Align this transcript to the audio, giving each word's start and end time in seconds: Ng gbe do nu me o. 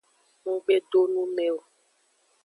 Ng 0.49 0.57
gbe 0.63 0.75
do 0.89 1.01
nu 1.13 1.23
me 1.35 1.45
o. 1.57 1.57